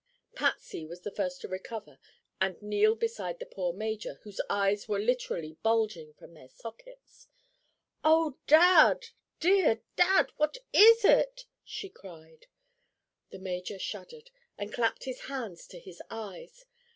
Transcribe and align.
Patsy 0.33 0.83
was 0.83 1.01
the 1.01 1.11
first 1.11 1.41
to 1.41 1.47
recover 1.47 1.99
and 2.41 2.59
kneel 2.59 2.95
beside 2.95 3.37
the 3.37 3.45
poor 3.45 3.71
major, 3.71 4.15
whose 4.23 4.41
eyes 4.49 4.87
were 4.87 4.97
literally 4.97 5.59
bulging 5.61 6.15
from 6.15 6.33
their 6.33 6.49
sockets. 6.49 7.27
"Oh, 8.03 8.39
Dad—dear 8.47 9.83
Dad!—what 9.97 10.57
is 10.73 11.05
it?" 11.05 11.45
she 11.63 11.87
cried. 11.87 12.47
The 13.29 13.37
major 13.37 13.77
shuddered 13.77 14.31
and 14.57 14.73
clapped 14.73 15.03
his 15.03 15.25
hands 15.25 15.67
to 15.67 15.77
his 15.79 16.01
eyes. 16.09 16.65